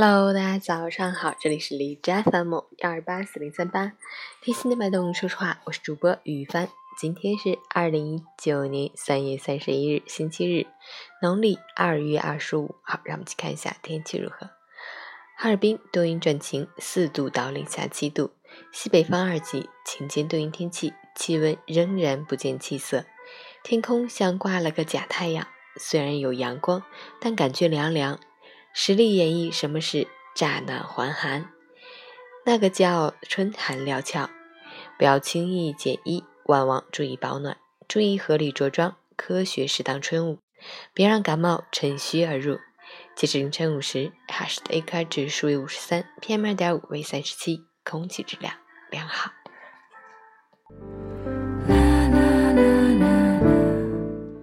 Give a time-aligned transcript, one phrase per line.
[0.00, 3.94] Hello，大家早上好，这里是李斋 FM 幺二八四零三八，
[4.40, 6.68] 贴心的脉动，说实话，我是主播雨帆。
[6.96, 10.68] 今天是二零一九年三月三十一日，星期日，
[11.20, 12.76] 农历二月二十五。
[12.82, 14.50] 好，让我们去看一下天气如何。
[15.36, 18.30] 哈尔滨多云转晴，四度到零下七度，
[18.70, 23.04] 西北风二级，晴间多云天气，气温仍然不见起色，
[23.64, 26.84] 天空像挂了个假太阳，虽然有阳光，
[27.20, 28.20] 但感觉凉凉。
[28.80, 30.06] 实力演绎什么是
[30.36, 31.50] 乍暖还寒，
[32.46, 34.30] 那个叫春寒料峭。
[34.96, 37.56] 不要轻易减衣，万望注意保暖，
[37.88, 40.38] 注意合理着装，科学适当春捂，
[40.94, 42.60] 别让感冒趁虚而入。
[43.16, 48.54] 截至凌晨五时，，Hush 的 AQI 指数为五十三，PM 二点五为三十七，空气质量
[48.92, 49.32] 良好。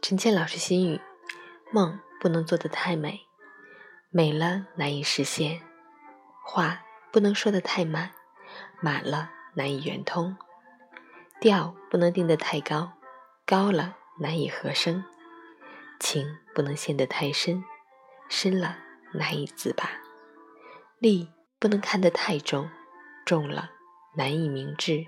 [0.00, 1.00] 陈倩老师心语：
[1.72, 3.22] 梦不能做得太美。
[4.12, 5.60] 美了难以实现，
[6.44, 8.10] 话不能说的太满，
[8.80, 10.34] 满了难以圆通；
[11.40, 12.94] 调不能定得太高，
[13.46, 15.04] 高了难以和声；
[16.00, 17.62] 情不能陷得太深，
[18.28, 18.78] 深了
[19.12, 19.86] 难以自拔；
[20.98, 22.68] 利不能看得太重，
[23.24, 23.70] 重了
[24.16, 25.06] 难以明智；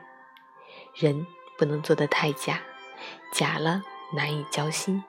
[0.95, 1.27] 人
[1.59, 2.63] 不能做得太假，
[3.33, 3.83] 假了
[4.15, 5.03] 难以交心；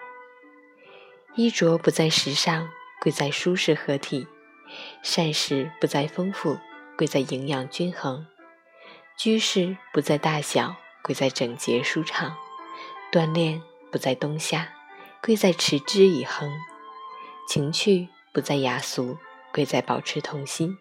[1.36, 2.68] 衣着不在时尚。
[3.04, 4.26] 贵在舒适合体，
[5.02, 6.58] 膳食不在丰富，
[6.98, 8.26] 贵在营养均衡；
[9.18, 12.38] 居室不在大小，贵在整洁舒畅；
[13.12, 14.70] 锻炼不在冬夏，
[15.22, 16.50] 贵在持之以恒；
[17.46, 19.18] 情趣不在雅俗，
[19.52, 20.78] 贵在保持童心；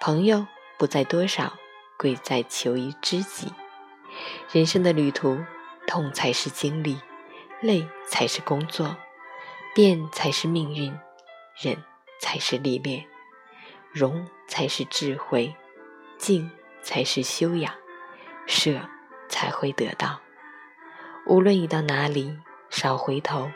[0.00, 1.52] 朋友不在多少，
[1.96, 3.52] 贵在求一知己。
[4.50, 5.38] 人生的旅途，
[5.86, 6.98] 痛才是经历，
[7.60, 8.96] 累才是工作，
[9.76, 10.92] 变才是命运。
[11.58, 11.82] 忍
[12.20, 13.06] 才是历练，
[13.90, 15.54] 容才是智慧，
[16.18, 16.50] 静
[16.82, 17.72] 才是修养，
[18.46, 18.78] 舍
[19.28, 20.20] 才会得到。
[21.26, 22.38] 无论你到哪里，
[22.68, 23.50] 少回头，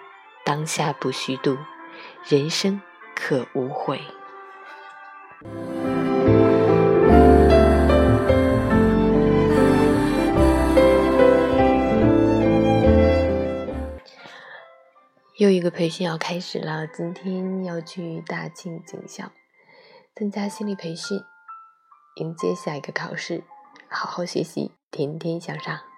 [0.44, 1.58] 当下不虚度，
[2.26, 2.80] 人生
[3.14, 4.00] 可无悔。
[15.40, 19.32] 又一个培训要开始了，今天要去大庆警校
[20.14, 21.18] 参加心理培训，
[22.16, 23.42] 迎接下一个考试，
[23.88, 25.89] 好好学习，天天向上。